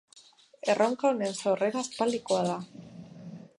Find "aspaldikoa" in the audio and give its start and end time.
1.87-2.43